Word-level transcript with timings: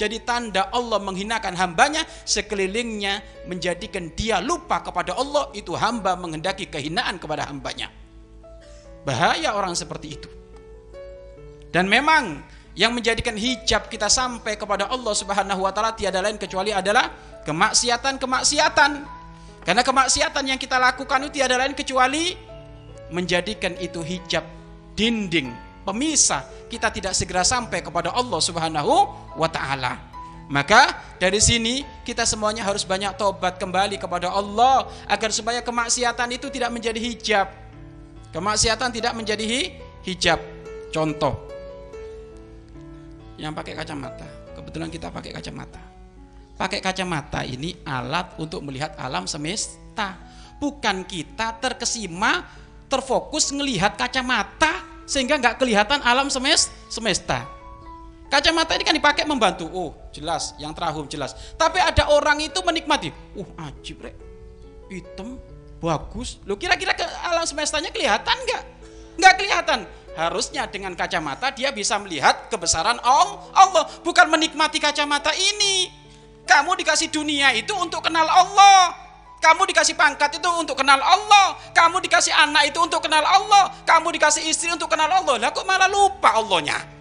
jadi 0.00 0.16
tanda 0.24 0.72
Allah 0.72 0.96
menghinakan 0.96 1.52
hambanya 1.60 2.08
sekelilingnya 2.24 3.44
menjadikan 3.44 4.08
dia 4.16 4.40
lupa 4.40 4.80
kepada 4.80 5.12
Allah 5.12 5.52
itu 5.52 5.76
hamba 5.76 6.16
menghendaki 6.16 6.72
kehinaan 6.72 7.20
kepada 7.20 7.44
hambanya. 7.44 7.92
Bahaya 9.04 9.52
orang 9.52 9.76
seperti 9.76 10.16
itu. 10.16 10.28
Dan 11.68 11.84
memang 11.92 12.40
yang 12.72 12.96
menjadikan 12.96 13.36
hijab 13.36 13.92
kita 13.92 14.08
sampai 14.08 14.56
kepada 14.56 14.88
Allah 14.88 15.12
Subhanahu 15.12 15.68
wa 15.68 15.72
taala 15.76 15.92
tiada 15.92 16.24
lain 16.24 16.40
kecuali 16.40 16.72
adalah 16.72 17.12
kemaksiatan-kemaksiatan. 17.44 19.20
Karena 19.68 19.84
kemaksiatan 19.84 20.44
yang 20.48 20.56
kita 20.56 20.80
lakukan 20.80 21.28
itu 21.28 21.44
tiada 21.44 21.60
lain 21.60 21.76
kecuali 21.76 22.32
menjadikan 23.12 23.76
itu 23.76 24.00
hijab 24.00 24.48
dinding 24.96 25.69
pemisah 25.84 26.44
kita 26.68 26.92
tidak 26.92 27.12
segera 27.16 27.42
sampai 27.42 27.80
kepada 27.80 28.12
Allah 28.12 28.40
Subhanahu 28.40 28.94
wa 29.36 29.48
taala. 29.50 30.10
Maka 30.50 31.14
dari 31.22 31.38
sini 31.38 31.86
kita 32.02 32.26
semuanya 32.26 32.66
harus 32.66 32.82
banyak 32.82 33.14
tobat 33.14 33.54
kembali 33.62 34.02
kepada 34.02 34.34
Allah 34.34 34.90
agar 35.06 35.30
supaya 35.30 35.62
kemaksiatan 35.62 36.26
itu 36.34 36.50
tidak 36.50 36.74
menjadi 36.74 36.98
hijab. 36.98 37.46
Kemaksiatan 38.34 38.90
tidak 38.90 39.14
menjadi 39.14 39.46
hijab. 40.02 40.42
Contoh 40.90 41.38
yang 43.38 43.54
pakai 43.54 43.78
kacamata. 43.78 44.26
Kebetulan 44.58 44.90
kita 44.90 45.08
pakai 45.08 45.30
kacamata. 45.32 45.82
Pakai 46.58 46.82
kacamata 46.84 47.40
ini 47.46 47.72
alat 47.86 48.36
untuk 48.36 48.60
melihat 48.66 48.92
alam 49.00 49.24
semesta. 49.24 50.18
Bukan 50.60 51.08
kita 51.08 51.56
terkesima, 51.56 52.44
terfokus 52.90 53.48
melihat 53.54 53.96
kacamata 53.96 54.79
sehingga 55.10 55.42
nggak 55.42 55.58
kelihatan 55.58 55.98
alam 56.06 56.30
semesta. 56.30 57.42
Kacamata 58.30 58.78
ini 58.78 58.86
kan 58.86 58.94
dipakai 58.94 59.26
membantu. 59.26 59.66
Oh, 59.74 59.90
jelas, 60.14 60.54
yang 60.62 60.70
terahum 60.70 61.10
jelas. 61.10 61.34
Tapi 61.58 61.82
ada 61.82 62.14
orang 62.14 62.38
itu 62.38 62.62
menikmati. 62.62 63.10
Uh, 63.34 63.48
ajib, 63.66 64.06
rek. 64.06 64.14
Hitam, 64.86 65.34
bagus. 65.82 66.38
Lu 66.46 66.54
kira-kira 66.54 66.94
ke 66.94 67.02
alam 67.26 67.42
semestanya 67.42 67.90
kelihatan 67.90 68.38
nggak? 68.38 68.62
Nggak 69.18 69.34
kelihatan. 69.34 69.80
Harusnya 70.14 70.70
dengan 70.70 70.94
kacamata 70.94 71.50
dia 71.50 71.74
bisa 71.74 71.98
melihat 71.98 72.46
kebesaran 72.46 73.02
Allah, 73.02 73.82
bukan 74.06 74.30
menikmati 74.30 74.78
kacamata 74.78 75.34
ini. 75.34 75.90
Kamu 76.46 76.78
dikasih 76.78 77.10
dunia 77.10 77.50
itu 77.58 77.74
untuk 77.74 78.06
kenal 78.06 78.26
Allah. 78.30 79.09
Kamu 79.40 79.64
dikasih 79.72 79.96
pangkat 79.96 80.36
itu 80.36 80.50
untuk 80.52 80.76
kenal 80.76 81.00
Allah. 81.00 81.56
Kamu 81.72 81.96
dikasih 82.04 82.36
anak 82.36 82.68
itu 82.68 82.76
untuk 82.76 83.00
kenal 83.00 83.24
Allah. 83.24 83.72
Kamu 83.88 84.12
dikasih 84.12 84.44
istri 84.44 84.68
untuk 84.68 84.92
kenal 84.92 85.08
Allah. 85.08 85.40
Lah 85.40 85.48
kok 85.48 85.64
malah 85.64 85.88
lupa 85.88 86.36
Allahnya? 86.36 86.99